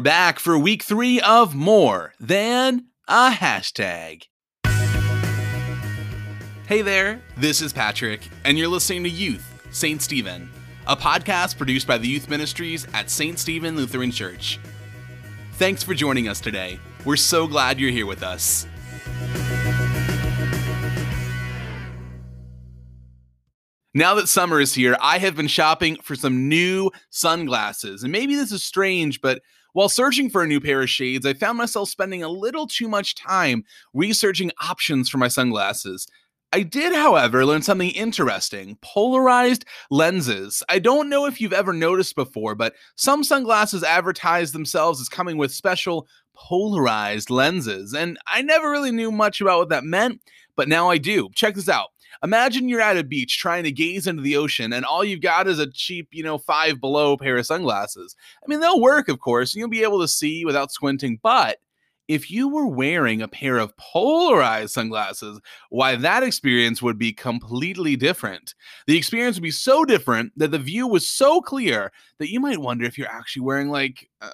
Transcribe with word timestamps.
We're 0.00 0.04
back 0.04 0.38
for 0.38 0.58
week 0.58 0.82
three 0.82 1.20
of 1.20 1.54
More 1.54 2.14
Than 2.18 2.86
a 3.06 3.28
Hashtag. 3.32 4.22
Hey 6.66 6.80
there, 6.80 7.20
this 7.36 7.60
is 7.60 7.74
Patrick, 7.74 8.26
and 8.46 8.56
you're 8.56 8.66
listening 8.66 9.02
to 9.02 9.10
Youth, 9.10 9.62
St. 9.72 10.00
Stephen, 10.00 10.48
a 10.86 10.96
podcast 10.96 11.58
produced 11.58 11.86
by 11.86 11.98
the 11.98 12.08
youth 12.08 12.30
ministries 12.30 12.86
at 12.94 13.10
St. 13.10 13.38
Stephen 13.38 13.76
Lutheran 13.76 14.10
Church. 14.10 14.58
Thanks 15.56 15.82
for 15.82 15.92
joining 15.92 16.28
us 16.28 16.40
today. 16.40 16.80
We're 17.04 17.16
so 17.16 17.46
glad 17.46 17.78
you're 17.78 17.90
here 17.90 18.06
with 18.06 18.22
us. 18.22 18.66
Now 23.92 24.14
that 24.14 24.28
summer 24.28 24.60
is 24.60 24.72
here, 24.72 24.96
I 25.00 25.18
have 25.18 25.34
been 25.34 25.48
shopping 25.48 25.96
for 26.02 26.14
some 26.14 26.48
new 26.48 26.92
sunglasses. 27.10 28.04
And 28.04 28.12
maybe 28.12 28.36
this 28.36 28.52
is 28.52 28.62
strange, 28.62 29.20
but 29.20 29.42
while 29.72 29.88
searching 29.88 30.30
for 30.30 30.42
a 30.42 30.46
new 30.46 30.60
pair 30.60 30.80
of 30.82 30.88
shades, 30.88 31.26
I 31.26 31.34
found 31.34 31.58
myself 31.58 31.88
spending 31.88 32.22
a 32.22 32.28
little 32.28 32.68
too 32.68 32.88
much 32.88 33.16
time 33.16 33.64
researching 33.92 34.52
options 34.62 35.08
for 35.08 35.18
my 35.18 35.26
sunglasses. 35.26 36.06
I 36.52 36.62
did, 36.62 36.92
however, 36.92 37.44
learn 37.44 37.62
something 37.62 37.90
interesting 37.90 38.76
polarized 38.80 39.64
lenses. 39.90 40.62
I 40.68 40.78
don't 40.78 41.08
know 41.08 41.26
if 41.26 41.40
you've 41.40 41.52
ever 41.52 41.72
noticed 41.72 42.14
before, 42.14 42.54
but 42.54 42.74
some 42.96 43.24
sunglasses 43.24 43.82
advertise 43.82 44.52
themselves 44.52 45.00
as 45.00 45.08
coming 45.08 45.36
with 45.36 45.52
special 45.52 46.08
polarized 46.34 47.30
lenses. 47.30 47.92
And 47.92 48.18
I 48.26 48.42
never 48.42 48.70
really 48.70 48.92
knew 48.92 49.10
much 49.10 49.40
about 49.40 49.58
what 49.58 49.68
that 49.70 49.84
meant, 49.84 50.20
but 50.56 50.68
now 50.68 50.90
I 50.90 50.98
do. 50.98 51.28
Check 51.34 51.54
this 51.54 51.68
out. 51.68 51.90
Imagine 52.22 52.68
you're 52.68 52.80
at 52.80 52.98
a 52.98 53.04
beach 53.04 53.38
trying 53.38 53.64
to 53.64 53.72
gaze 53.72 54.06
into 54.06 54.22
the 54.22 54.36
ocean, 54.36 54.72
and 54.72 54.84
all 54.84 55.04
you've 55.04 55.20
got 55.20 55.48
is 55.48 55.58
a 55.58 55.70
cheap, 55.70 56.08
you 56.12 56.22
know, 56.22 56.38
five 56.38 56.80
below 56.80 57.16
pair 57.16 57.36
of 57.36 57.46
sunglasses. 57.46 58.14
I 58.42 58.48
mean, 58.48 58.60
they'll 58.60 58.80
work, 58.80 59.08
of 59.08 59.20
course, 59.20 59.54
you'll 59.54 59.68
be 59.68 59.82
able 59.82 60.00
to 60.00 60.08
see 60.08 60.44
without 60.44 60.72
squinting, 60.72 61.18
but 61.22 61.58
if 62.10 62.28
you 62.28 62.48
were 62.48 62.66
wearing 62.66 63.22
a 63.22 63.28
pair 63.28 63.56
of 63.58 63.76
polarized 63.76 64.72
sunglasses, 64.72 65.40
why 65.68 65.94
that 65.94 66.24
experience 66.24 66.82
would 66.82 66.98
be 66.98 67.12
completely 67.12 67.94
different. 67.94 68.56
The 68.88 68.96
experience 68.96 69.36
would 69.36 69.44
be 69.44 69.52
so 69.52 69.84
different 69.84 70.32
that 70.36 70.50
the 70.50 70.58
view 70.58 70.88
was 70.88 71.08
so 71.08 71.40
clear 71.40 71.92
that 72.18 72.32
you 72.32 72.40
might 72.40 72.58
wonder 72.58 72.84
if 72.84 72.98
you're 72.98 73.06
actually 73.06 73.42
wearing 73.42 73.70
like 73.70 74.10
uh, 74.20 74.32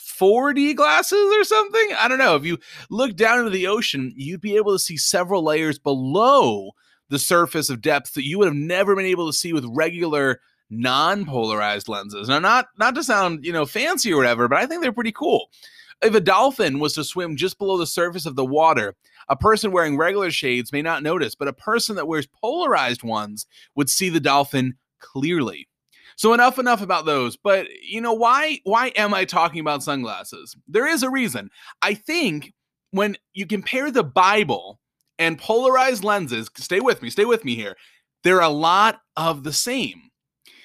4D 0.00 0.74
glasses 0.74 1.32
or 1.36 1.44
something. 1.44 1.88
I 2.00 2.08
don't 2.08 2.18
know. 2.18 2.34
If 2.34 2.44
you 2.44 2.58
look 2.90 3.14
down 3.14 3.38
into 3.38 3.50
the 3.50 3.68
ocean, 3.68 4.12
you'd 4.16 4.40
be 4.40 4.56
able 4.56 4.72
to 4.72 4.78
see 4.80 4.96
several 4.96 5.44
layers 5.44 5.78
below 5.78 6.72
the 7.10 7.18
surface 7.18 7.70
of 7.70 7.80
depth 7.80 8.14
that 8.14 8.24
you 8.24 8.38
would 8.38 8.48
have 8.48 8.54
never 8.54 8.96
been 8.96 9.06
able 9.06 9.26
to 9.26 9.36
see 9.36 9.52
with 9.52 9.64
regular 9.68 10.40
non-polarized 10.70 11.88
lenses. 11.88 12.28
Now 12.28 12.38
not 12.38 12.68
not 12.78 12.94
to 12.94 13.04
sound, 13.04 13.44
you 13.44 13.52
know, 13.52 13.66
fancy 13.66 14.12
or 14.12 14.16
whatever, 14.16 14.48
but 14.48 14.58
I 14.58 14.66
think 14.66 14.82
they're 14.82 14.92
pretty 14.92 15.12
cool. 15.12 15.50
If 16.02 16.14
a 16.14 16.20
dolphin 16.20 16.80
was 16.80 16.94
to 16.94 17.04
swim 17.04 17.36
just 17.36 17.58
below 17.58 17.78
the 17.78 17.86
surface 17.86 18.26
of 18.26 18.36
the 18.36 18.44
water, 18.44 18.94
a 19.28 19.36
person 19.36 19.72
wearing 19.72 19.96
regular 19.96 20.30
shades 20.30 20.72
may 20.72 20.82
not 20.82 21.02
notice, 21.02 21.34
but 21.34 21.48
a 21.48 21.52
person 21.52 21.96
that 21.96 22.08
wears 22.08 22.26
polarized 22.26 23.02
ones 23.02 23.46
would 23.74 23.88
see 23.88 24.08
the 24.08 24.20
dolphin 24.20 24.74
clearly. 24.98 25.68
So 26.16 26.32
enough 26.32 26.58
enough 26.58 26.82
about 26.82 27.06
those, 27.06 27.36
but 27.36 27.66
you 27.82 28.00
know 28.00 28.12
why 28.12 28.60
why 28.64 28.88
am 28.96 29.14
I 29.14 29.24
talking 29.24 29.60
about 29.60 29.82
sunglasses? 29.82 30.56
There 30.68 30.86
is 30.86 31.02
a 31.02 31.10
reason. 31.10 31.50
I 31.82 31.94
think 31.94 32.52
when 32.90 33.16
you 33.32 33.46
compare 33.46 33.90
the 33.90 34.04
Bible 34.04 34.78
and 35.18 35.38
polarized 35.38 36.04
lenses, 36.04 36.50
stay 36.56 36.80
with 36.80 37.02
me, 37.02 37.10
stay 37.10 37.24
with 37.24 37.44
me 37.44 37.54
here. 37.54 37.76
They're 38.22 38.40
a 38.40 38.48
lot 38.48 39.00
of 39.16 39.44
the 39.44 39.52
same. 39.52 40.10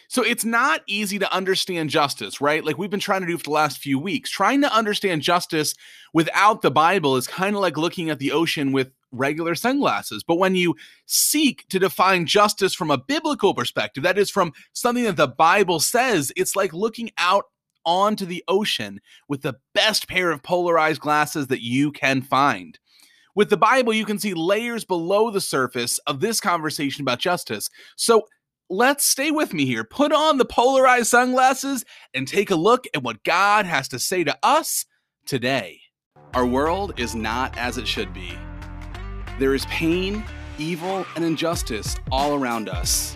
So 0.08 0.24
it's 0.24 0.44
not 0.44 0.82
easy 0.88 1.20
to 1.20 1.32
understand 1.32 1.92
justice, 1.92 2.42
right? 2.42 2.66
Like 2.66 2.80
we've 2.80 2.90
been 2.90 3.00
trying 3.00 3.22
to 3.22 3.28
do 3.28 3.38
for 3.38 3.44
the 3.44 3.52
last 3.52 3.78
few 3.78 4.00
weeks. 4.00 4.32
Trying 4.32 4.62
to 4.62 4.74
understand 4.74 5.22
justice 5.22 5.76
without 6.16 6.64
the 6.64 6.72
Bible 6.72 7.16
is 7.16 7.28
kind 7.28 7.56
of 7.56 7.62
like 7.62 7.78
looking 7.78 8.10
at 8.10 8.18
the 8.18 8.32
ocean 8.32 8.72
with 8.72 8.92
regular 9.12 9.54
sunglasses. 9.54 10.24
But 10.24 10.40
when 10.40 10.56
you 10.56 10.76
seek 11.06 11.68
to 11.70 11.78
define 11.78 12.26
justice 12.26 12.74
from 12.74 12.90
a 12.90 12.98
biblical 12.98 13.54
perspective, 13.54 14.02
that 14.04 14.18
is 14.18 14.32
from 14.32 14.52
something 14.74 15.04
that 15.04 15.16
the 15.16 15.28
Bible 15.28 15.80
says, 15.80 16.32
it's 16.36 16.56
like 16.56 16.74
looking 16.74 17.12
out 17.20 17.46
onto 17.86 18.26
the 18.26 18.44
ocean 18.48 19.00
with 19.28 19.44
the 19.44 19.56
best 19.76 20.08
pair 20.08 20.32
of 20.32 20.42
polarized 20.42 21.02
glasses 21.02 21.48
that 21.48 21.62
you 21.62 21.92
can 21.92 22.24
find. 22.24 22.80
With 23.36 23.50
the 23.50 23.58
Bible, 23.58 23.94
you 23.94 24.06
can 24.06 24.20
see 24.20 24.34
layers 24.34 24.84
below 24.84 25.30
the 25.30 25.42
surface 25.42 26.00
of 26.00 26.20
this 26.20 26.40
conversation 26.40 27.04
about 27.04 27.20
justice. 27.20 27.70
So 27.96 28.24
let's 28.70 29.06
stay 29.06 29.30
with 29.30 29.54
me 29.54 29.66
here. 29.66 29.84
Put 29.84 30.12
on 30.12 30.38
the 30.38 30.46
polarized 30.46 31.08
sunglasses 31.08 31.86
and 32.14 32.28
take 32.28 32.50
a 32.50 32.56
look 32.56 32.86
at 32.96 33.04
what 33.04 33.24
God 33.24 33.66
has 33.66 33.88
to 33.90 34.00
say 34.00 34.24
to 34.24 34.38
us 34.42 34.86
today. 35.26 35.80
Our 36.34 36.46
world 36.46 36.94
is 36.98 37.16
not 37.16 37.58
as 37.58 37.78
it 37.78 37.88
should 37.88 38.14
be. 38.14 38.38
There 39.40 39.54
is 39.54 39.66
pain, 39.68 40.24
evil, 40.58 41.06
and 41.16 41.24
injustice 41.24 41.96
all 42.12 42.36
around 42.36 42.68
us. 42.68 43.16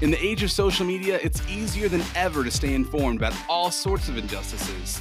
In 0.00 0.10
the 0.10 0.24
age 0.24 0.42
of 0.42 0.50
social 0.50 0.86
media, 0.86 1.20
it's 1.22 1.46
easier 1.46 1.88
than 1.88 2.02
ever 2.14 2.42
to 2.42 2.50
stay 2.50 2.74
informed 2.74 3.18
about 3.18 3.34
all 3.48 3.70
sorts 3.70 4.08
of 4.08 4.16
injustices. 4.16 4.98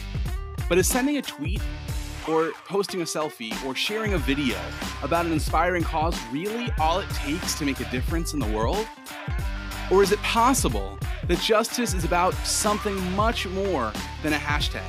But 0.68 0.78
is 0.78 0.88
sending 0.88 1.18
a 1.18 1.22
tweet 1.22 1.62
or 2.28 2.52
posting 2.66 3.02
a 3.02 3.06
selfie 3.06 3.54
or 3.66 3.76
sharing 3.76 4.14
a 4.14 4.18
video 4.18 4.58
about 5.04 5.26
an 5.26 5.32
inspiring 5.32 5.84
cause 5.84 6.18
really 6.32 6.70
all 6.80 7.00
it 7.00 7.10
takes 7.12 7.54
to 7.56 7.66
make 7.66 7.80
a 7.80 7.90
difference 7.92 8.34
in 8.34 8.40
the 8.40 8.48
world? 8.48 8.86
Or 9.92 10.04
is 10.04 10.12
it 10.12 10.20
possible 10.20 11.00
that 11.28 11.40
justice 11.40 11.94
is 11.94 12.04
about 12.04 12.34
something 12.46 13.00
much 13.16 13.48
more 13.48 13.92
than 14.24 14.34
a 14.34 14.38
hashtag? 14.38 14.84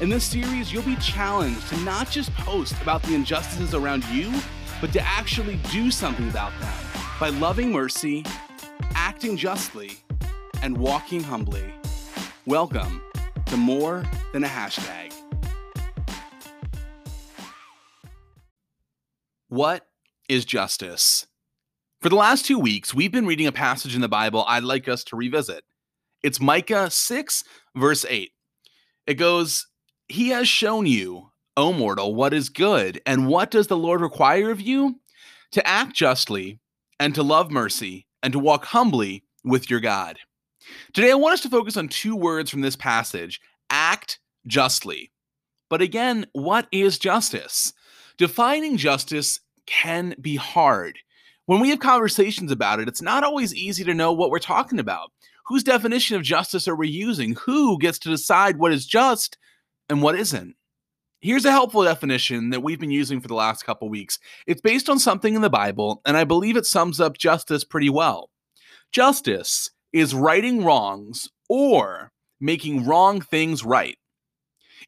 In 0.00 0.10
this 0.10 0.24
series, 0.24 0.72
you'll 0.72 0.82
be 0.82 0.96
challenged 0.96 1.66
to 1.68 1.76
not 1.78 2.10
just 2.10 2.32
post 2.34 2.74
about 2.82 3.02
the 3.02 3.14
injustices 3.14 3.74
around 3.74 4.04
you, 4.06 4.32
but 4.80 4.92
to 4.92 5.00
actually 5.00 5.56
do 5.72 5.90
something 5.90 6.28
about 6.28 6.52
them 6.60 6.74
by 7.18 7.30
loving 7.30 7.72
mercy, 7.72 8.22
acting 8.94 9.36
justly, 9.38 9.92
and 10.62 10.76
walking 10.76 11.22
humbly. 11.22 11.72
Welcome 12.44 13.00
to 13.46 13.56
More 13.56 14.04
Than 14.32 14.44
a 14.44 14.48
Hashtag. 14.48 15.15
What 19.48 19.86
is 20.28 20.44
justice? 20.44 21.28
For 22.00 22.08
the 22.08 22.16
last 22.16 22.46
two 22.46 22.58
weeks, 22.58 22.92
we've 22.92 23.12
been 23.12 23.28
reading 23.28 23.46
a 23.46 23.52
passage 23.52 23.94
in 23.94 24.00
the 24.00 24.08
Bible 24.08 24.44
I'd 24.48 24.64
like 24.64 24.88
us 24.88 25.04
to 25.04 25.16
revisit. 25.16 25.62
It's 26.24 26.40
Micah 26.40 26.90
6, 26.90 27.44
verse 27.76 28.04
8. 28.08 28.32
It 29.06 29.14
goes, 29.14 29.68
He 30.08 30.30
has 30.30 30.48
shown 30.48 30.86
you, 30.86 31.30
O 31.56 31.72
mortal, 31.72 32.12
what 32.12 32.34
is 32.34 32.48
good, 32.48 33.00
and 33.06 33.28
what 33.28 33.52
does 33.52 33.68
the 33.68 33.76
Lord 33.76 34.00
require 34.00 34.50
of 34.50 34.60
you? 34.60 34.96
To 35.52 35.64
act 35.64 35.94
justly, 35.94 36.58
and 36.98 37.14
to 37.14 37.22
love 37.22 37.52
mercy, 37.52 38.04
and 38.24 38.32
to 38.32 38.40
walk 38.40 38.64
humbly 38.64 39.22
with 39.44 39.70
your 39.70 39.78
God. 39.78 40.18
Today, 40.92 41.12
I 41.12 41.14
want 41.14 41.34
us 41.34 41.42
to 41.42 41.48
focus 41.48 41.76
on 41.76 41.86
two 41.86 42.16
words 42.16 42.50
from 42.50 42.62
this 42.62 42.74
passage 42.74 43.40
act 43.70 44.18
justly. 44.48 45.12
But 45.70 45.82
again, 45.82 46.26
what 46.32 46.66
is 46.72 46.98
justice? 46.98 47.72
Defining 48.18 48.76
justice 48.78 49.40
can 49.66 50.14
be 50.20 50.36
hard. 50.36 50.98
When 51.44 51.60
we 51.60 51.68
have 51.70 51.80
conversations 51.80 52.50
about 52.50 52.80
it, 52.80 52.88
it's 52.88 53.02
not 53.02 53.24
always 53.24 53.54
easy 53.54 53.84
to 53.84 53.94
know 53.94 54.12
what 54.12 54.30
we're 54.30 54.38
talking 54.38 54.78
about. 54.78 55.12
Whose 55.46 55.62
definition 55.62 56.16
of 56.16 56.22
justice 56.22 56.66
are 56.66 56.74
we 56.74 56.88
using? 56.88 57.36
Who 57.44 57.78
gets 57.78 57.98
to 58.00 58.08
decide 58.08 58.56
what 58.56 58.72
is 58.72 58.86
just 58.86 59.36
and 59.88 60.02
what 60.02 60.18
isn't? 60.18 60.56
Here's 61.20 61.44
a 61.44 61.50
helpful 61.50 61.84
definition 61.84 62.50
that 62.50 62.62
we've 62.62 62.80
been 62.80 62.90
using 62.90 63.20
for 63.20 63.28
the 63.28 63.34
last 63.34 63.64
couple 63.64 63.88
weeks. 63.88 64.18
It's 64.46 64.60
based 64.60 64.88
on 64.88 64.98
something 64.98 65.34
in 65.34 65.42
the 65.42 65.50
Bible, 65.50 66.00
and 66.04 66.16
I 66.16 66.24
believe 66.24 66.56
it 66.56 66.66
sums 66.66 67.00
up 67.00 67.18
justice 67.18 67.64
pretty 67.64 67.90
well. 67.90 68.30
Justice 68.92 69.70
is 69.92 70.14
righting 70.14 70.64
wrongs 70.64 71.28
or 71.48 72.12
making 72.40 72.86
wrong 72.86 73.20
things 73.20 73.64
right. 73.64 73.98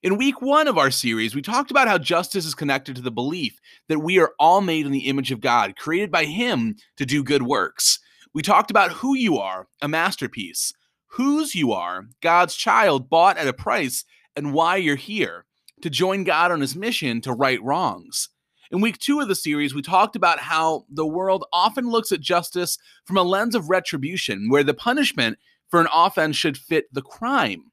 In 0.01 0.17
week 0.17 0.41
one 0.41 0.69
of 0.69 0.79
our 0.79 0.93
series, 0.93 1.35
we 1.35 1.43
talked 1.43 1.73
about 1.73 1.89
how 1.89 1.99
justice 1.99 2.47
is 2.47 2.55
connected 2.55 2.95
to 2.95 3.03
the 3.03 3.11
belief 3.11 3.59
that 3.89 3.99
we 3.99 4.21
are 4.21 4.33
all 4.39 4.61
made 4.61 4.87
in 4.87 4.93
the 4.93 5.09
image 5.09 5.33
of 5.33 5.41
God, 5.41 5.75
created 5.75 6.09
by 6.09 6.25
Him 6.25 6.77
to 6.99 7.05
do 7.05 7.25
good 7.25 7.43
works. 7.43 7.99
We 8.33 8.41
talked 8.41 8.71
about 8.71 8.93
who 8.93 9.17
you 9.17 9.39
are, 9.39 9.67
a 9.83 9.89
masterpiece, 9.89 10.73
whose 11.15 11.57
you 11.57 11.73
are, 11.73 12.05
God's 12.23 12.55
child 12.55 13.11
bought 13.11 13.39
at 13.39 13.49
a 13.49 13.53
price, 13.53 14.05
and 14.37 14.55
why 14.55 14.77
you're 14.77 14.95
here, 14.95 15.47
to 15.83 15.91
join 15.91 16.23
God 16.23 16.53
on 16.53 16.61
His 16.61 16.77
mission 16.77 17.21
to 17.23 17.33
right 17.33 17.61
wrongs. 17.61 18.29
In 18.71 18.81
week 18.81 18.99
two 18.99 19.19
of 19.19 19.27
the 19.27 19.35
series, 19.35 19.75
we 19.75 19.83
talked 19.83 20.15
about 20.15 20.39
how 20.39 20.85
the 20.89 21.07
world 21.07 21.45
often 21.53 21.91
looks 21.91 22.13
at 22.13 22.21
justice 22.21 22.79
from 23.05 23.17
a 23.17 23.23
lens 23.25 23.57
of 23.57 23.69
retribution, 23.69 24.49
where 24.49 24.63
the 24.63 24.75
punishment 24.75 25.41
for 25.69 25.81
an 25.81 25.89
offense 25.93 26.37
should 26.37 26.57
fit 26.57 26.85
the 26.93 27.03
crime. 27.03 27.73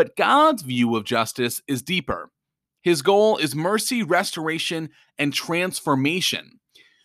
But 0.00 0.16
God's 0.16 0.62
view 0.62 0.96
of 0.96 1.04
justice 1.04 1.60
is 1.68 1.82
deeper. 1.82 2.30
His 2.80 3.02
goal 3.02 3.36
is 3.36 3.54
mercy, 3.54 4.02
restoration, 4.02 4.88
and 5.18 5.30
transformation. 5.30 6.58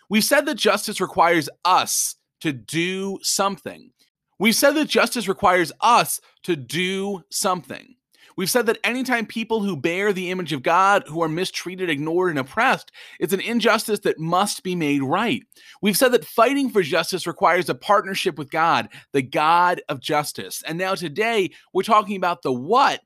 We've 0.09 0.23
said 0.23 0.45
that 0.45 0.55
justice 0.55 1.01
requires 1.01 1.49
us 1.65 2.15
to 2.39 2.53
do 2.53 3.19
something. 3.21 3.91
We've 4.39 4.55
said 4.55 4.75
that 4.75 4.87
justice 4.87 5.27
requires 5.27 5.73
us 5.81 6.21
to 6.43 6.55
do 6.55 7.23
something. 7.29 7.97
We've 8.37 8.49
said 8.49 8.65
that 8.65 8.79
anytime 8.83 9.25
people 9.25 9.63
who 9.63 9.77
bear 9.77 10.11
the 10.11 10.29
image 10.29 10.51
of 10.51 10.61
God 10.61 11.03
who 11.07 11.21
are 11.21 11.29
mistreated, 11.29 11.89
ignored, 11.89 12.31
and 12.31 12.39
oppressed, 12.39 12.91
it's 13.19 13.33
an 13.33 13.39
injustice 13.39 13.99
that 13.99 14.19
must 14.19 14.63
be 14.63 14.75
made 14.75 15.03
right. 15.03 15.43
We've 15.81 15.97
said 15.97 16.11
that 16.11 16.25
fighting 16.25 16.69
for 16.69 16.81
justice 16.81 17.25
requires 17.25 17.69
a 17.69 17.75
partnership 17.75 18.37
with 18.37 18.51
God, 18.51 18.89
the 19.13 19.21
God 19.21 19.81
of 19.87 20.01
justice. 20.01 20.63
And 20.67 20.77
now 20.77 20.95
today, 20.95 21.51
we're 21.73 21.83
talking 21.83 22.17
about 22.17 22.41
the 22.41 22.53
what 22.53 23.01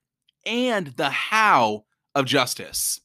and 0.46 0.88
the 0.88 1.10
how 1.10 1.86
of 2.16 2.26
justice. 2.26 3.00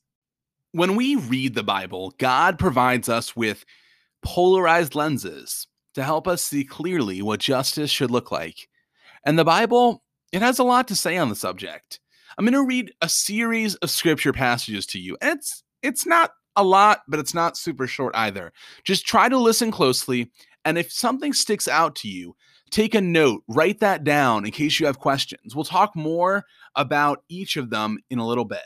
When 0.72 0.96
we 0.96 1.16
read 1.16 1.54
the 1.54 1.62
Bible, 1.62 2.14
God 2.18 2.58
provides 2.58 3.08
us 3.08 3.36
with 3.36 3.64
polarized 4.22 4.94
lenses 4.94 5.66
to 5.94 6.02
help 6.02 6.26
us 6.26 6.42
see 6.42 6.64
clearly 6.64 7.22
what 7.22 7.40
justice 7.40 7.90
should 7.90 8.10
look 8.10 8.32
like. 8.32 8.68
And 9.24 9.38
the 9.38 9.44
Bible, 9.44 10.02
it 10.32 10.42
has 10.42 10.58
a 10.58 10.64
lot 10.64 10.88
to 10.88 10.96
say 10.96 11.16
on 11.16 11.28
the 11.28 11.36
subject. 11.36 12.00
I'm 12.36 12.44
going 12.44 12.52
to 12.54 12.66
read 12.66 12.92
a 13.00 13.08
series 13.08 13.74
of 13.76 13.90
scripture 13.90 14.32
passages 14.32 14.86
to 14.86 14.98
you. 14.98 15.16
It's 15.22 15.62
it's 15.82 16.06
not 16.06 16.32
a 16.56 16.64
lot, 16.64 17.02
but 17.08 17.20
it's 17.20 17.34
not 17.34 17.56
super 17.56 17.86
short 17.86 18.14
either. 18.16 18.52
Just 18.84 19.06
try 19.06 19.28
to 19.28 19.38
listen 19.38 19.70
closely, 19.70 20.30
and 20.64 20.78
if 20.78 20.92
something 20.92 21.32
sticks 21.32 21.68
out 21.68 21.94
to 21.96 22.08
you, 22.08 22.34
take 22.70 22.94
a 22.94 23.00
note, 23.00 23.42
write 23.48 23.80
that 23.80 24.04
down 24.04 24.44
in 24.44 24.50
case 24.50 24.80
you 24.80 24.86
have 24.86 24.98
questions. 24.98 25.54
We'll 25.54 25.64
talk 25.64 25.94
more 25.94 26.44
about 26.74 27.22
each 27.28 27.56
of 27.56 27.70
them 27.70 27.98
in 28.10 28.18
a 28.18 28.26
little 28.26 28.44
bit. 28.44 28.62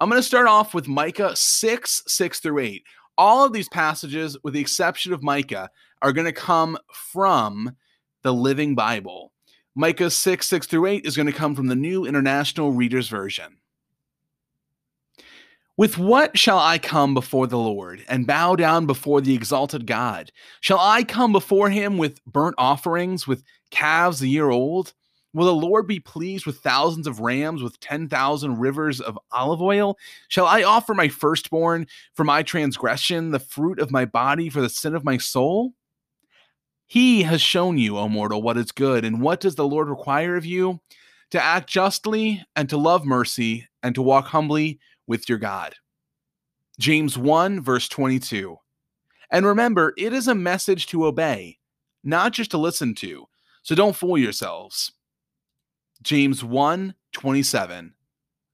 I'm 0.00 0.08
going 0.08 0.20
to 0.20 0.26
start 0.26 0.48
off 0.48 0.74
with 0.74 0.88
Micah 0.88 1.36
6, 1.36 2.02
6 2.06 2.40
through 2.40 2.58
8. 2.58 2.82
All 3.16 3.44
of 3.44 3.52
these 3.52 3.68
passages, 3.68 4.36
with 4.42 4.54
the 4.54 4.60
exception 4.60 5.12
of 5.12 5.22
Micah, 5.22 5.70
are 6.02 6.12
going 6.12 6.24
to 6.24 6.32
come 6.32 6.76
from 6.92 7.76
the 8.22 8.32
Living 8.32 8.74
Bible. 8.74 9.32
Micah 9.76 10.10
6, 10.10 10.46
6 10.46 10.66
through 10.68 10.86
8 10.86 11.04
is 11.04 11.16
going 11.16 11.26
to 11.26 11.32
come 11.32 11.56
from 11.56 11.66
the 11.66 11.74
New 11.74 12.04
International 12.04 12.72
Reader's 12.72 13.08
Version. 13.08 13.56
With 15.76 15.98
what 15.98 16.38
shall 16.38 16.60
I 16.60 16.78
come 16.78 17.14
before 17.14 17.48
the 17.48 17.58
Lord 17.58 18.04
and 18.08 18.28
bow 18.28 18.54
down 18.54 18.86
before 18.86 19.20
the 19.20 19.34
exalted 19.34 19.86
God? 19.88 20.30
Shall 20.60 20.78
I 20.78 21.02
come 21.02 21.32
before 21.32 21.68
him 21.68 21.98
with 21.98 22.24
burnt 22.24 22.54
offerings, 22.58 23.26
with 23.26 23.42
calves 23.72 24.22
a 24.22 24.28
year 24.28 24.50
old? 24.50 24.92
Will 25.32 25.46
the 25.46 25.66
Lord 25.66 25.88
be 25.88 25.98
pleased 25.98 26.46
with 26.46 26.60
thousands 26.60 27.08
of 27.08 27.18
rams, 27.18 27.60
with 27.60 27.80
10,000 27.80 28.56
rivers 28.56 29.00
of 29.00 29.18
olive 29.32 29.60
oil? 29.60 29.98
Shall 30.28 30.46
I 30.46 30.62
offer 30.62 30.94
my 30.94 31.08
firstborn 31.08 31.88
for 32.14 32.22
my 32.22 32.44
transgression, 32.44 33.32
the 33.32 33.40
fruit 33.40 33.80
of 33.80 33.90
my 33.90 34.04
body 34.04 34.48
for 34.48 34.60
the 34.60 34.68
sin 34.68 34.94
of 34.94 35.02
my 35.02 35.18
soul? 35.18 35.74
He 36.94 37.24
has 37.24 37.42
shown 37.42 37.76
you, 37.76 37.98
O 37.98 38.08
mortal, 38.08 38.40
what 38.40 38.56
is 38.56 38.70
good. 38.70 39.04
And 39.04 39.20
what 39.20 39.40
does 39.40 39.56
the 39.56 39.66
Lord 39.66 39.88
require 39.88 40.36
of 40.36 40.46
you? 40.46 40.78
To 41.32 41.42
act 41.42 41.68
justly 41.68 42.40
and 42.54 42.68
to 42.68 42.76
love 42.76 43.04
mercy 43.04 43.66
and 43.82 43.96
to 43.96 44.00
walk 44.00 44.26
humbly 44.26 44.78
with 45.08 45.28
your 45.28 45.38
God. 45.38 45.74
James 46.78 47.18
1, 47.18 47.60
verse 47.60 47.88
22. 47.88 48.56
And 49.32 49.44
remember, 49.44 49.92
it 49.98 50.12
is 50.12 50.28
a 50.28 50.36
message 50.36 50.86
to 50.86 51.06
obey, 51.06 51.58
not 52.04 52.32
just 52.32 52.52
to 52.52 52.58
listen 52.58 52.94
to. 52.94 53.24
So 53.64 53.74
don't 53.74 53.96
fool 53.96 54.16
yourselves. 54.16 54.92
James 56.00 56.44
1, 56.44 56.94
27. 57.10 57.92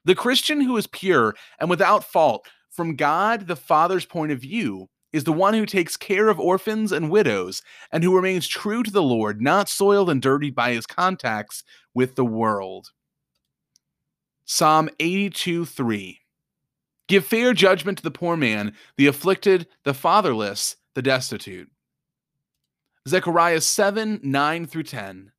The 0.06 0.14
Christian 0.14 0.62
who 0.62 0.78
is 0.78 0.86
pure 0.86 1.34
and 1.58 1.68
without 1.68 2.04
fault 2.04 2.48
from 2.70 2.96
God 2.96 3.48
the 3.48 3.56
Father's 3.56 4.06
point 4.06 4.32
of 4.32 4.40
view 4.40 4.88
is 5.12 5.24
the 5.24 5.32
one 5.32 5.54
who 5.54 5.66
takes 5.66 5.96
care 5.96 6.28
of 6.28 6.38
orphans 6.38 6.92
and 6.92 7.10
widows 7.10 7.62
and 7.90 8.04
who 8.04 8.14
remains 8.14 8.46
true 8.46 8.82
to 8.82 8.90
the 8.90 9.02
Lord, 9.02 9.40
not 9.40 9.68
soiled 9.68 10.10
and 10.10 10.22
dirtied 10.22 10.54
by 10.54 10.72
his 10.72 10.86
contacts 10.86 11.64
with 11.94 12.14
the 12.14 12.24
world. 12.24 12.90
Psalm 14.44 14.88
82 14.98 15.64
3. 15.64 16.20
Give 17.08 17.24
fair 17.24 17.52
judgment 17.52 17.98
to 17.98 18.04
the 18.04 18.10
poor 18.10 18.36
man, 18.36 18.74
the 18.96 19.06
afflicted, 19.06 19.66
the 19.84 19.94
fatherless, 19.94 20.76
the 20.94 21.02
destitute. 21.02 21.70
Zechariah 23.08 23.60
7 23.60 24.20
9 24.22 24.66
through 24.66 24.82
10. 24.84 25.32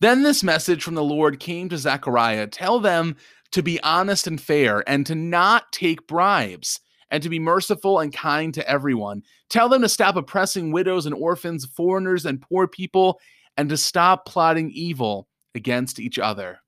Then 0.00 0.22
this 0.22 0.42
message 0.42 0.82
from 0.82 0.94
the 0.94 1.04
Lord 1.04 1.38
came 1.38 1.68
to 1.68 1.76
Zechariah 1.76 2.46
Tell 2.46 2.80
them 2.80 3.16
to 3.50 3.62
be 3.62 3.80
honest 3.82 4.26
and 4.26 4.40
fair, 4.40 4.88
and 4.88 5.04
to 5.06 5.14
not 5.14 5.72
take 5.72 6.06
bribes 6.06 6.80
and 7.10 7.22
to 7.22 7.28
be 7.28 7.38
merciful 7.38 8.00
and 8.00 8.12
kind 8.12 8.54
to 8.54 8.68
everyone. 8.68 9.22
Tell 9.48 9.68
them 9.68 9.82
to 9.82 9.88
stop 9.88 10.16
oppressing 10.16 10.72
widows 10.72 11.06
and 11.06 11.14
orphans, 11.14 11.64
foreigners 11.64 12.26
and 12.26 12.40
poor 12.40 12.66
people, 12.66 13.20
and 13.56 13.68
to 13.68 13.76
stop 13.76 14.26
plotting 14.26 14.70
evil 14.70 15.28
against 15.54 15.98
each 15.98 16.18
other. 16.18 16.60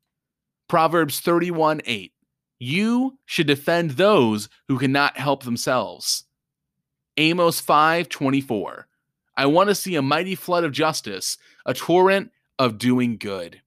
Proverbs 0.68 1.20
31 1.20 1.82
8. 1.84 2.12
You 2.58 3.18
should 3.26 3.46
defend 3.46 3.92
those 3.92 4.48
who 4.68 4.78
cannot 4.78 5.16
help 5.16 5.42
themselves. 5.42 6.24
Amos 7.16 7.60
5 7.60 8.08
24. 8.08 8.86
I 9.36 9.46
want 9.46 9.68
to 9.68 9.74
see 9.74 9.96
a 9.96 10.02
mighty 10.02 10.34
flood 10.34 10.64
of 10.64 10.72
justice, 10.72 11.38
a 11.66 11.74
torrent 11.74 12.30
of 12.58 12.78
doing 12.78 13.16
good. 13.16 13.60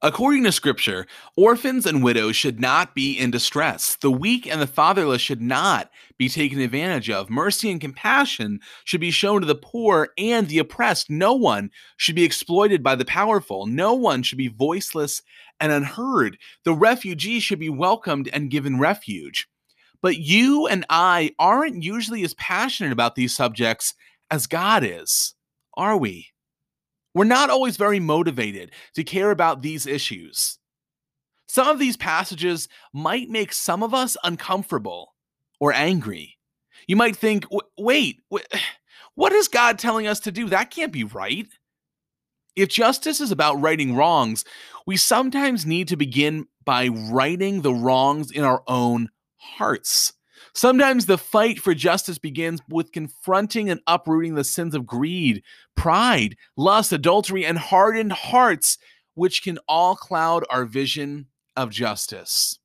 According 0.00 0.44
to 0.44 0.52
scripture, 0.52 1.08
orphans 1.36 1.84
and 1.84 2.04
widows 2.04 2.36
should 2.36 2.60
not 2.60 2.94
be 2.94 3.18
in 3.18 3.32
distress. 3.32 3.96
The 3.96 4.12
weak 4.12 4.46
and 4.46 4.60
the 4.60 4.68
fatherless 4.68 5.20
should 5.20 5.42
not 5.42 5.90
be 6.16 6.28
taken 6.28 6.60
advantage 6.60 7.10
of. 7.10 7.28
Mercy 7.28 7.68
and 7.68 7.80
compassion 7.80 8.60
should 8.84 9.00
be 9.00 9.10
shown 9.10 9.40
to 9.40 9.46
the 9.46 9.56
poor 9.56 10.10
and 10.16 10.46
the 10.46 10.60
oppressed. 10.60 11.10
No 11.10 11.34
one 11.34 11.72
should 11.96 12.14
be 12.14 12.22
exploited 12.22 12.80
by 12.80 12.94
the 12.94 13.04
powerful. 13.04 13.66
No 13.66 13.94
one 13.94 14.22
should 14.22 14.38
be 14.38 14.46
voiceless 14.46 15.20
and 15.58 15.72
unheard. 15.72 16.38
The 16.64 16.74
refugee 16.74 17.40
should 17.40 17.58
be 17.58 17.68
welcomed 17.68 18.28
and 18.32 18.52
given 18.52 18.78
refuge. 18.78 19.48
But 20.00 20.18
you 20.18 20.68
and 20.68 20.86
I 20.88 21.32
aren't 21.40 21.82
usually 21.82 22.22
as 22.22 22.34
passionate 22.34 22.92
about 22.92 23.16
these 23.16 23.34
subjects 23.34 23.94
as 24.30 24.46
God 24.46 24.84
is, 24.84 25.34
are 25.74 25.96
we? 25.96 26.28
We're 27.14 27.24
not 27.24 27.50
always 27.50 27.76
very 27.76 28.00
motivated 28.00 28.72
to 28.94 29.04
care 29.04 29.30
about 29.30 29.62
these 29.62 29.86
issues. 29.86 30.58
Some 31.46 31.68
of 31.68 31.78
these 31.78 31.96
passages 31.96 32.68
might 32.92 33.30
make 33.30 33.52
some 33.52 33.82
of 33.82 33.94
us 33.94 34.16
uncomfortable 34.22 35.14
or 35.58 35.72
angry. 35.72 36.36
You 36.86 36.96
might 36.96 37.16
think, 37.16 37.46
wait, 37.78 38.20
what 39.14 39.32
is 39.32 39.48
God 39.48 39.78
telling 39.78 40.06
us 40.06 40.20
to 40.20 40.32
do? 40.32 40.48
That 40.48 40.70
can't 40.70 40.92
be 40.92 41.04
right. 41.04 41.48
If 42.54 42.68
justice 42.68 43.20
is 43.20 43.30
about 43.30 43.60
righting 43.60 43.94
wrongs, 43.94 44.44
we 44.86 44.96
sometimes 44.96 45.64
need 45.64 45.88
to 45.88 45.96
begin 45.96 46.46
by 46.64 46.88
righting 46.88 47.62
the 47.62 47.72
wrongs 47.72 48.30
in 48.30 48.44
our 48.44 48.62
own 48.66 49.10
hearts. 49.36 50.12
Sometimes 50.58 51.06
the 51.06 51.18
fight 51.18 51.60
for 51.60 51.72
justice 51.72 52.18
begins 52.18 52.60
with 52.68 52.90
confronting 52.90 53.70
and 53.70 53.80
uprooting 53.86 54.34
the 54.34 54.42
sins 54.42 54.74
of 54.74 54.86
greed, 54.86 55.44
pride, 55.76 56.36
lust, 56.56 56.90
adultery, 56.90 57.46
and 57.46 57.56
hardened 57.56 58.10
hearts, 58.10 58.76
which 59.14 59.44
can 59.44 59.60
all 59.68 59.94
cloud 59.94 60.44
our 60.50 60.64
vision 60.64 61.26
of 61.56 61.70
justice. 61.70 62.58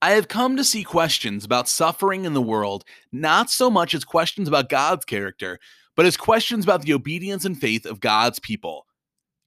I 0.00 0.12
have 0.12 0.28
come 0.28 0.56
to 0.56 0.64
see 0.64 0.82
questions 0.82 1.44
about 1.44 1.68
suffering 1.68 2.24
in 2.24 2.32
the 2.32 2.40
world 2.40 2.86
not 3.12 3.50
so 3.50 3.70
much 3.70 3.92
as 3.92 4.02
questions 4.02 4.48
about 4.48 4.70
God's 4.70 5.04
character, 5.04 5.58
but 5.94 6.06
as 6.06 6.16
questions 6.16 6.64
about 6.64 6.80
the 6.80 6.94
obedience 6.94 7.44
and 7.44 7.60
faith 7.60 7.84
of 7.84 8.00
God's 8.00 8.38
people. 8.38 8.86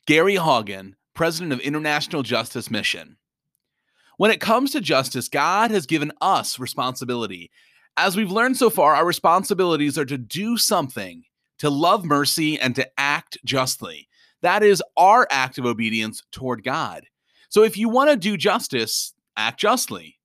Gary 0.05 0.35
Haugen, 0.35 0.93
president 1.15 1.53
of 1.53 1.59
International 1.61 2.21
Justice 2.21 2.69
Mission. 2.69 3.17
When 4.17 4.31
it 4.31 4.39
comes 4.39 4.71
to 4.71 4.81
justice, 4.81 5.27
God 5.27 5.71
has 5.71 5.85
given 5.85 6.11
us 6.21 6.59
responsibility. 6.59 7.49
As 7.97 8.15
we've 8.15 8.31
learned 8.31 8.57
so 8.57 8.69
far, 8.69 8.95
our 8.95 9.05
responsibilities 9.05 9.97
are 9.97 10.05
to 10.05 10.17
do 10.17 10.57
something, 10.57 11.23
to 11.59 11.69
love 11.69 12.05
mercy, 12.05 12.59
and 12.59 12.75
to 12.75 12.87
act 12.99 13.37
justly. 13.43 14.07
That 14.41 14.61
is 14.61 14.83
our 14.97 15.27
act 15.31 15.57
of 15.57 15.65
obedience 15.65 16.23
toward 16.31 16.63
God. 16.63 17.05
So 17.49 17.63
if 17.63 17.77
you 17.77 17.89
want 17.89 18.09
to 18.09 18.17
do 18.17 18.37
justice, 18.37 19.13
act 19.37 19.59
justly. 19.59 20.19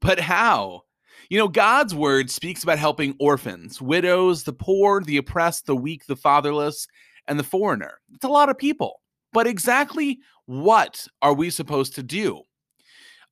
But 0.00 0.20
how? 0.20 0.82
You 1.28 1.38
know, 1.38 1.48
God's 1.48 1.94
word 1.94 2.30
speaks 2.30 2.62
about 2.62 2.78
helping 2.78 3.16
orphans, 3.18 3.82
widows, 3.82 4.44
the 4.44 4.52
poor, 4.52 5.02
the 5.02 5.16
oppressed, 5.16 5.66
the 5.66 5.76
weak, 5.76 6.06
the 6.06 6.16
fatherless, 6.16 6.86
and 7.26 7.38
the 7.38 7.44
foreigner. 7.44 7.98
It's 8.14 8.24
a 8.24 8.28
lot 8.28 8.48
of 8.48 8.56
people. 8.56 9.00
But 9.32 9.46
exactly 9.46 10.20
what 10.46 11.06
are 11.22 11.34
we 11.34 11.50
supposed 11.50 11.94
to 11.96 12.02
do? 12.02 12.42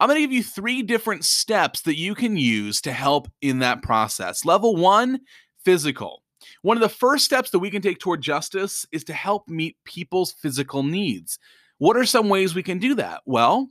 I'm 0.05 0.09
going 0.09 0.19
to 0.19 0.21
give 0.21 0.33
you 0.33 0.43
three 0.43 0.83
different 0.83 1.25
steps 1.25 1.81
that 1.81 1.97
you 1.97 2.15
can 2.15 2.37
use 2.37 2.83
to 2.83 2.93
help 2.93 3.27
in 3.41 3.61
that 3.61 3.81
process. 3.81 4.45
Level 4.45 4.77
one, 4.77 5.21
physical. 5.65 6.23
One 6.61 6.77
of 6.77 6.83
the 6.83 6.91
first 6.91 7.25
steps 7.25 7.49
that 7.49 7.61
we 7.61 7.71
can 7.71 7.81
take 7.81 8.01
toward 8.01 8.21
justice 8.21 8.85
is 8.93 9.03
to 9.05 9.15
help 9.15 9.49
meet 9.49 9.79
people's 9.87 10.33
physical 10.33 10.83
needs. 10.83 11.39
What 11.79 11.97
are 11.97 12.05
some 12.05 12.29
ways 12.29 12.55
we 12.55 12.63
can 12.63 12.79
do 12.79 12.95
that? 12.97 13.23
Well, 13.25 13.71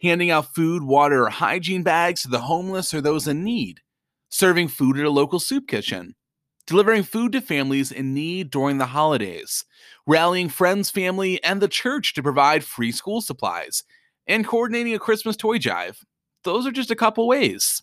handing 0.00 0.30
out 0.30 0.54
food, 0.54 0.84
water, 0.84 1.24
or 1.24 1.30
hygiene 1.30 1.82
bags 1.82 2.22
to 2.22 2.28
the 2.28 2.38
homeless 2.38 2.94
or 2.94 3.00
those 3.00 3.26
in 3.26 3.42
need, 3.42 3.80
serving 4.28 4.68
food 4.68 4.96
at 4.96 5.04
a 5.04 5.10
local 5.10 5.40
soup 5.40 5.66
kitchen, 5.66 6.14
delivering 6.68 7.02
food 7.02 7.32
to 7.32 7.40
families 7.40 7.90
in 7.90 8.14
need 8.14 8.50
during 8.50 8.78
the 8.78 8.86
holidays, 8.86 9.64
rallying 10.06 10.48
friends, 10.50 10.88
family, 10.88 11.42
and 11.42 11.60
the 11.60 11.66
church 11.66 12.14
to 12.14 12.22
provide 12.22 12.62
free 12.62 12.92
school 12.92 13.20
supplies, 13.20 13.82
and 14.26 14.46
coordinating 14.46 14.94
a 14.94 14.98
Christmas 14.98 15.36
toy 15.36 15.58
drive. 15.58 15.98
Those 16.44 16.66
are 16.66 16.72
just 16.72 16.90
a 16.90 16.96
couple 16.96 17.26
ways. 17.26 17.82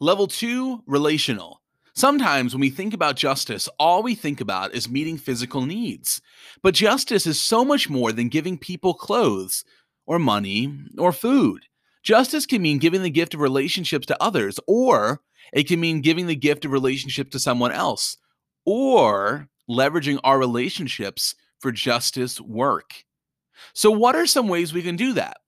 Level 0.00 0.26
two, 0.26 0.82
relational. 0.86 1.60
Sometimes 1.94 2.54
when 2.54 2.60
we 2.60 2.70
think 2.70 2.94
about 2.94 3.16
justice, 3.16 3.68
all 3.78 4.02
we 4.02 4.14
think 4.14 4.40
about 4.40 4.74
is 4.74 4.88
meeting 4.88 5.18
physical 5.18 5.62
needs. 5.62 6.22
But 6.62 6.74
justice 6.74 7.26
is 7.26 7.38
so 7.38 7.64
much 7.64 7.90
more 7.90 8.12
than 8.12 8.28
giving 8.28 8.56
people 8.56 8.94
clothes, 8.94 9.64
or 10.06 10.18
money, 10.18 10.74
or 10.98 11.12
food. 11.12 11.66
Justice 12.02 12.46
can 12.46 12.62
mean 12.62 12.78
giving 12.78 13.02
the 13.02 13.10
gift 13.10 13.34
of 13.34 13.40
relationships 13.40 14.06
to 14.06 14.22
others, 14.22 14.58
or 14.66 15.20
it 15.52 15.68
can 15.68 15.80
mean 15.80 16.00
giving 16.00 16.26
the 16.26 16.34
gift 16.34 16.64
of 16.64 16.72
relationship 16.72 17.30
to 17.30 17.38
someone 17.38 17.72
else, 17.72 18.16
or 18.64 19.48
leveraging 19.68 20.18
our 20.24 20.38
relationships 20.38 21.34
for 21.60 21.70
justice 21.70 22.40
work. 22.40 23.04
So, 23.74 23.90
what 23.90 24.14
are 24.14 24.26
some 24.26 24.48
ways 24.48 24.72
we 24.72 24.82
can 24.82 24.96
do 24.96 25.12
that? 25.14 25.38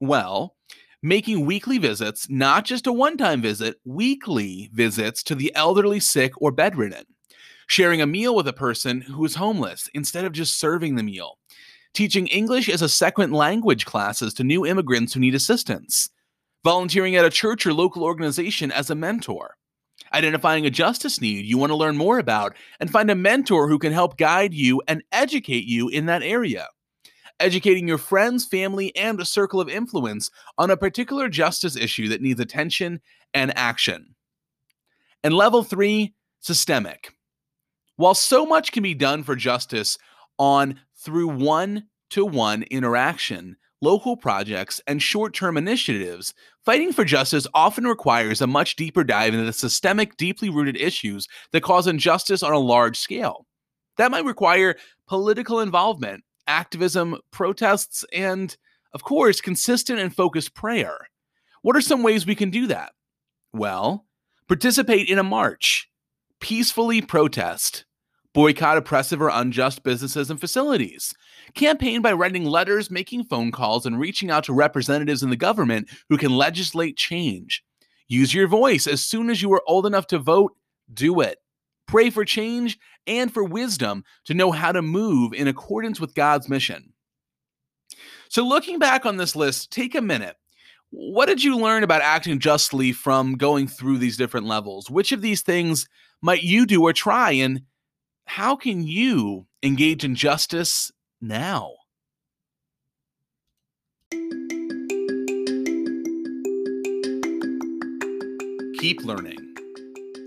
Well, 0.00 0.56
making 1.02 1.46
weekly 1.46 1.78
visits, 1.78 2.28
not 2.28 2.64
just 2.64 2.86
a 2.86 2.92
one 2.92 3.16
time 3.16 3.42
visit, 3.42 3.76
weekly 3.84 4.70
visits 4.72 5.22
to 5.24 5.34
the 5.34 5.54
elderly, 5.54 6.00
sick, 6.00 6.32
or 6.40 6.50
bedridden. 6.50 7.04
Sharing 7.66 8.00
a 8.00 8.06
meal 8.06 8.34
with 8.34 8.48
a 8.48 8.52
person 8.52 9.02
who 9.02 9.24
is 9.24 9.34
homeless 9.34 9.90
instead 9.94 10.24
of 10.24 10.32
just 10.32 10.58
serving 10.58 10.96
the 10.96 11.02
meal. 11.02 11.38
Teaching 11.94 12.26
English 12.28 12.68
as 12.68 12.82
a 12.82 12.88
second 12.88 13.32
language 13.32 13.84
classes 13.84 14.32
to 14.34 14.44
new 14.44 14.64
immigrants 14.64 15.12
who 15.12 15.20
need 15.20 15.34
assistance. 15.34 16.08
Volunteering 16.64 17.16
at 17.16 17.24
a 17.24 17.30
church 17.30 17.66
or 17.66 17.74
local 17.74 18.04
organization 18.04 18.72
as 18.72 18.90
a 18.90 18.94
mentor. 18.94 19.54
Identifying 20.12 20.64
a 20.64 20.70
justice 20.70 21.20
need 21.20 21.44
you 21.44 21.58
want 21.58 21.70
to 21.70 21.76
learn 21.76 21.96
more 21.96 22.18
about 22.18 22.56
and 22.80 22.90
find 22.90 23.10
a 23.10 23.14
mentor 23.14 23.68
who 23.68 23.78
can 23.78 23.92
help 23.92 24.16
guide 24.16 24.54
you 24.54 24.80
and 24.88 25.02
educate 25.12 25.64
you 25.64 25.88
in 25.88 26.06
that 26.06 26.22
area 26.22 26.68
educating 27.40 27.88
your 27.88 27.98
friends, 27.98 28.44
family, 28.44 28.94
and 28.96 29.20
a 29.20 29.24
circle 29.24 29.60
of 29.60 29.68
influence 29.68 30.30
on 30.56 30.70
a 30.70 30.76
particular 30.76 31.28
justice 31.28 31.76
issue 31.76 32.08
that 32.08 32.22
needs 32.22 32.40
attention 32.40 33.00
and 33.34 33.56
action. 33.56 34.14
And 35.22 35.34
level 35.34 35.62
three, 35.62 36.14
systemic. 36.40 37.14
While 37.96 38.14
so 38.14 38.46
much 38.46 38.72
can 38.72 38.82
be 38.82 38.94
done 38.94 39.24
for 39.24 39.34
justice 39.34 39.98
on 40.38 40.80
through 40.96 41.28
one 41.28 41.84
to 42.10 42.24
one 42.24 42.62
interaction, 42.64 43.56
local 43.80 44.16
projects, 44.16 44.80
and 44.86 45.02
short 45.02 45.34
term 45.34 45.56
initiatives, 45.56 46.34
fighting 46.64 46.92
for 46.92 47.04
justice 47.04 47.46
often 47.54 47.86
requires 47.86 48.40
a 48.40 48.46
much 48.46 48.76
deeper 48.76 49.04
dive 49.04 49.34
into 49.34 49.44
the 49.44 49.52
systemic, 49.52 50.16
deeply 50.16 50.48
rooted 50.48 50.76
issues 50.76 51.26
that 51.52 51.62
cause 51.62 51.86
injustice 51.86 52.42
on 52.42 52.52
a 52.52 52.58
large 52.58 52.98
scale. 52.98 53.46
That 53.96 54.12
might 54.12 54.24
require 54.24 54.76
political 55.08 55.60
involvement, 55.60 56.22
activism, 56.48 57.18
protests, 57.30 58.04
and, 58.12 58.56
of 58.92 59.04
course, 59.04 59.40
consistent 59.40 60.00
and 60.00 60.14
focused 60.14 60.54
prayer. 60.54 61.08
What 61.62 61.76
are 61.76 61.80
some 61.80 62.02
ways 62.02 62.26
we 62.26 62.34
can 62.34 62.50
do 62.50 62.66
that? 62.66 62.92
Well, 63.52 64.06
participate 64.48 65.08
in 65.08 65.18
a 65.18 65.22
march, 65.22 65.88
peacefully 66.40 67.02
protest, 67.02 67.84
boycott 68.34 68.76
oppressive 68.76 69.20
or 69.20 69.30
unjust 69.32 69.82
businesses 69.82 70.30
and 70.30 70.40
facilities, 70.40 71.14
campaign 71.54 72.02
by 72.02 72.12
writing 72.12 72.44
letters, 72.44 72.90
making 72.90 73.24
phone 73.24 73.50
calls, 73.50 73.86
and 73.86 73.98
reaching 73.98 74.30
out 74.30 74.44
to 74.44 74.52
representatives 74.52 75.22
in 75.22 75.30
the 75.30 75.36
government 75.36 75.88
who 76.08 76.16
can 76.16 76.36
legislate 76.36 76.96
change. 76.96 77.62
Use 78.06 78.32
your 78.32 78.48
voice 78.48 78.86
as 78.86 79.02
soon 79.02 79.28
as 79.28 79.42
you 79.42 79.52
are 79.52 79.62
old 79.66 79.86
enough 79.86 80.06
to 80.06 80.18
vote, 80.18 80.52
do 80.92 81.20
it. 81.20 81.38
Pray 81.88 82.10
for 82.10 82.24
change 82.24 82.78
and 83.06 83.32
for 83.32 83.42
wisdom 83.42 84.04
to 84.26 84.34
know 84.34 84.52
how 84.52 84.70
to 84.70 84.82
move 84.82 85.32
in 85.32 85.48
accordance 85.48 85.98
with 85.98 86.14
God's 86.14 86.48
mission. 86.48 86.92
So, 88.28 88.46
looking 88.46 88.78
back 88.78 89.06
on 89.06 89.16
this 89.16 89.34
list, 89.34 89.72
take 89.72 89.94
a 89.94 90.02
minute. 90.02 90.36
What 90.90 91.26
did 91.26 91.42
you 91.42 91.56
learn 91.56 91.82
about 91.82 92.02
acting 92.02 92.38
justly 92.38 92.92
from 92.92 93.34
going 93.34 93.68
through 93.68 93.98
these 93.98 94.16
different 94.16 94.46
levels? 94.46 94.90
Which 94.90 95.12
of 95.12 95.22
these 95.22 95.42
things 95.42 95.88
might 96.20 96.42
you 96.42 96.66
do 96.66 96.82
or 96.82 96.92
try? 96.92 97.32
And 97.32 97.62
how 98.26 98.54
can 98.54 98.86
you 98.86 99.46
engage 99.62 100.04
in 100.04 100.14
justice 100.14 100.92
now? 101.20 101.72
Keep 108.78 109.04
learning. 109.04 109.47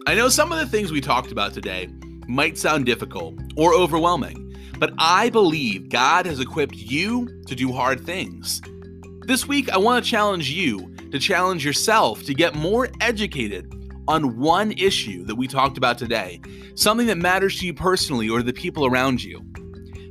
I 0.08 0.16
know 0.16 0.30
some 0.30 0.52
of 0.52 0.58
the 0.58 0.66
things 0.66 0.92
we 0.92 1.00
talked 1.00 1.32
about 1.32 1.54
today 1.54 1.88
might 2.28 2.58
sound 2.58 2.88
difficult 2.88 3.36
or 3.56 3.76
overwhelming, 3.76 4.56
but 4.80 4.92
I 4.98 5.30
believe 5.30 5.90
God 5.90 6.26
has 6.26 6.40
equipped 6.40 6.76
you 6.76 7.28
to 7.46 7.54
do 7.54 7.72
hard 7.72 8.04
things. 8.04 8.62
This 9.28 9.48
week, 9.48 9.70
I 9.70 9.78
want 9.78 10.04
to 10.04 10.10
challenge 10.10 10.50
you 10.50 10.92
to 11.12 11.20
challenge 11.20 11.64
yourself 11.64 12.24
to 12.24 12.34
get 12.34 12.56
more 12.56 12.90
educated 13.00 13.72
on 14.08 14.40
one 14.40 14.72
issue 14.72 15.24
that 15.26 15.36
we 15.36 15.48
talked 15.48 15.78
about 15.78 16.00
today, 16.00 16.42
something 16.74 17.06
that 17.06 17.20
matters 17.20 17.60
to 17.60 17.68
you 17.68 17.74
personally 17.74 18.28
or 18.28 18.42
the 18.42 18.54
people 18.54 18.88
around 18.88 19.24
you. 19.24 19.40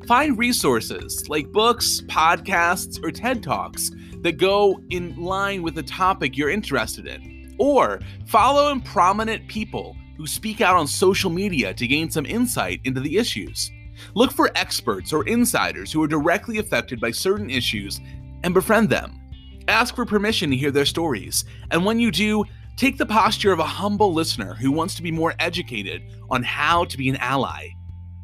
Find 0.07 0.39
resources 0.39 1.29
like 1.29 1.51
books, 1.51 2.01
podcasts, 2.03 3.03
or 3.03 3.11
TED 3.11 3.43
Talks 3.43 3.91
that 4.21 4.39
go 4.39 4.81
in 4.91 5.17
line 5.17 5.63
with 5.63 5.75
the 5.75 5.83
topic 5.83 6.37
you're 6.37 6.49
interested 6.49 7.09
in. 7.09 7.40
Or 7.61 8.01
follow 8.27 8.81
prominent 8.81 9.47
people 9.47 9.95
who 10.17 10.27
speak 10.27 10.63
out 10.63 10.77
on 10.77 10.87
social 10.87 11.31
media 11.31 11.75
to 11.75 11.87
gain 11.87 12.11
some 12.11 12.25
insight 12.25 12.81
into 12.85 13.01
the 13.01 13.19
issues. 13.19 13.71
Look 14.15 14.33
for 14.33 14.51
experts 14.55 15.13
or 15.13 15.27
insiders 15.27 15.93
who 15.93 16.03
are 16.03 16.09
directly 16.09 16.59
affected 16.59 17.01
by 17.01 17.11
certain 17.11 17.51
issues 17.51 18.01
and 18.43 18.55
befriend 18.55 18.89
them. 18.89 19.21
Ask 19.69 19.95
for 19.95 20.07
permission 20.07 20.51
to 20.51 20.57
hear 20.57 20.71
their 20.71 20.87
stories, 20.87 21.45
and 21.71 21.85
when 21.85 22.01
you 22.01 22.11
do, 22.11 22.45
take 22.77 22.97
the 22.97 23.05
posture 23.05 23.53
of 23.53 23.59
a 23.59 23.65
humble 23.65 24.15
listener 24.15 24.55
who 24.55 24.73
wants 24.73 24.95
to 24.95 25.03
be 25.03 25.13
more 25.13 25.35
educated 25.39 26.03
on 26.31 26.43
how 26.43 26.87
to 26.87 26.97
be 26.97 27.11
an 27.11 27.17
ally. 27.17 27.69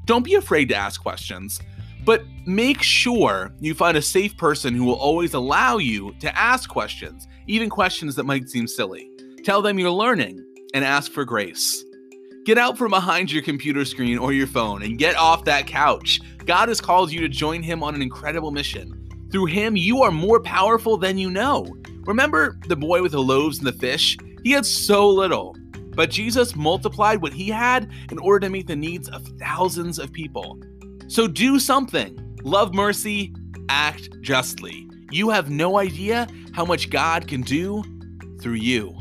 Don't 0.07 0.25
be 0.25 0.35
afraid 0.35 0.71
to 0.71 0.77
ask 0.77 1.03
questions, 1.03 1.61
but 2.07 2.25
make 2.47 2.83
sure 2.83 3.53
you 3.61 3.75
find 3.75 3.99
a 3.99 4.03
safe 4.03 4.37
person 4.39 4.75
who 4.75 4.85
will 4.85 4.95
always 4.95 5.35
allow 5.35 5.77
you 5.77 6.15
to 6.21 6.39
ask 6.39 6.71
questions, 6.71 7.29
even 7.47 7.69
questions 7.69 8.15
that 8.15 8.25
might 8.25 8.49
seem 8.49 8.67
silly. 8.67 9.11
Tell 9.47 9.63
them 9.63 9.79
you're 9.79 9.93
learning 9.93 10.45
and 10.75 10.85
ask 10.85 11.13
for 11.13 11.25
grace. 11.25 11.85
Get 12.47 12.59
out 12.59 12.77
from 12.77 12.91
behind 12.91 13.31
your 13.31 13.45
computer 13.45 13.85
screen 13.85 14.19
or 14.19 14.33
your 14.33 14.49
phone 14.49 14.83
and 14.83 14.99
get 14.99 15.15
off 15.15 15.45
that 15.45 15.69
couch. 15.69 16.21
God 16.47 16.69
has 16.69 16.81
called 16.81 17.13
you 17.13 17.21
to 17.21 17.29
join 17.29 17.63
Him 17.63 17.81
on 17.81 17.95
an 17.95 18.03
incredible 18.03 18.51
mission. 18.51 19.09
Through 19.31 19.47
Him, 19.47 19.77
you 19.77 20.03
are 20.03 20.11
more 20.11 20.41
powerful 20.41 20.97
than 20.97 21.17
you 21.17 21.31
know. 21.31 21.65
Remember 22.07 22.59
the 22.67 22.75
boy 22.75 23.03
with 23.03 23.13
the 23.13 23.23
loaves 23.23 23.59
and 23.59 23.67
the 23.69 23.73
fish? 23.75 24.17
He 24.43 24.51
had 24.51 24.67
so 24.67 25.09
little, 25.09 25.55
but 25.95 26.11
Jesus 26.11 26.57
multiplied 26.57 27.23
what 27.23 27.33
he 27.33 27.49
had 27.49 27.89
in 28.11 28.19
order 28.19 28.49
to 28.49 28.51
meet 28.51 28.67
the 28.67 28.75
needs 28.75 29.09
of 29.11 29.25
thousands 29.39 30.01
of 30.01 30.13
people. 30.13 30.59
So 31.07 31.29
do 31.29 31.61
something. 31.61 32.37
Love 32.43 32.75
mercy, 32.75 33.33
act 33.69 34.09
justly. 34.23 34.91
You 35.13 35.31
have 35.31 35.51
no 35.51 35.79
idea 35.79 36.27
how 36.51 36.65
much 36.65 36.91
God 36.91 37.29
can 37.29 37.43
do 37.43 37.85
through 38.41 38.55
you. 38.55 38.99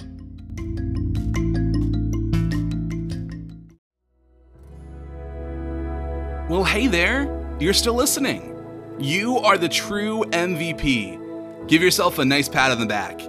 Well, 6.47 6.63
hey 6.63 6.87
there, 6.87 7.57
you're 7.59 7.73
still 7.73 7.95
listening. 7.95 8.55
You 8.99 9.39
are 9.39 9.57
the 9.57 9.67
true 9.67 10.23
MVP. 10.29 11.67
Give 11.67 11.81
yourself 11.81 12.19
a 12.19 12.23
nice 12.23 12.47
pat 12.47 12.71
on 12.71 12.79
the 12.79 12.85
back. 12.85 13.19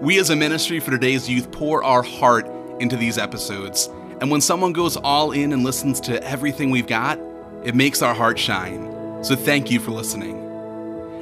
We 0.00 0.18
as 0.18 0.30
a 0.30 0.36
ministry 0.36 0.80
for 0.80 0.90
today's 0.90 1.28
youth 1.28 1.52
pour 1.52 1.84
our 1.84 2.02
heart 2.02 2.50
into 2.80 2.96
these 2.96 3.18
episodes, 3.18 3.88
and 4.20 4.30
when 4.30 4.40
someone 4.40 4.72
goes 4.72 4.96
all 4.96 5.32
in 5.32 5.52
and 5.52 5.64
listens 5.64 6.00
to 6.00 6.22
everything 6.24 6.70
we've 6.70 6.86
got, 6.86 7.20
it 7.62 7.74
makes 7.74 8.00
our 8.00 8.14
heart 8.14 8.38
shine. 8.38 9.22
So 9.22 9.36
thank 9.36 9.70
you 9.70 9.78
for 9.78 9.90
listening. 9.90 10.42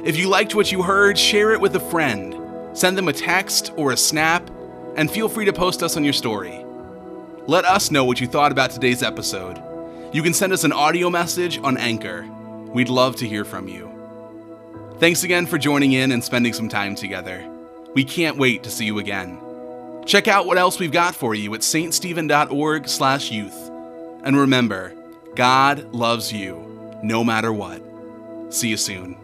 If 0.05 0.17
you 0.17 0.29
liked 0.29 0.55
what 0.55 0.71
you 0.71 0.83
heard, 0.83 1.17
share 1.17 1.51
it 1.51 1.59
with 1.59 1.75
a 1.75 1.79
friend. 1.79 2.33
Send 2.77 2.97
them 2.97 3.07
a 3.07 3.13
text 3.13 3.73
or 3.75 3.91
a 3.91 3.97
snap, 3.97 4.49
and 4.95 5.09
feel 5.09 5.29
free 5.29 5.45
to 5.45 5.53
post 5.53 5.83
us 5.83 5.97
on 5.97 6.03
your 6.03 6.13
story. 6.13 6.63
Let 7.47 7.65
us 7.65 7.91
know 7.91 8.05
what 8.05 8.19
you 8.19 8.27
thought 8.27 8.51
about 8.51 8.71
today's 8.71 9.03
episode. 9.03 9.61
You 10.13 10.23
can 10.23 10.33
send 10.33 10.53
us 10.53 10.63
an 10.63 10.71
audio 10.71 11.09
message 11.09 11.59
on 11.59 11.77
Anchor. 11.77 12.25
We'd 12.73 12.89
love 12.89 13.15
to 13.17 13.27
hear 13.27 13.45
from 13.45 13.67
you. 13.67 13.91
Thanks 14.99 15.23
again 15.23 15.45
for 15.45 15.57
joining 15.57 15.93
in 15.93 16.11
and 16.11 16.23
spending 16.23 16.53
some 16.53 16.69
time 16.69 16.95
together. 16.95 17.45
We 17.93 18.03
can't 18.03 18.37
wait 18.37 18.63
to 18.63 18.71
see 18.71 18.85
you 18.85 18.99
again. 18.99 19.39
Check 20.05 20.27
out 20.27 20.45
what 20.45 20.57
else 20.57 20.79
we've 20.79 20.91
got 20.91 21.15
for 21.15 21.35
you 21.35 21.53
at 21.53 21.61
ststephen.org/youth. 21.61 23.71
And 24.23 24.37
remember, 24.37 24.93
God 25.35 25.93
loves 25.93 26.31
you 26.31 26.99
no 27.03 27.23
matter 27.23 27.51
what. 27.51 27.81
See 28.49 28.69
you 28.69 28.77
soon. 28.77 29.17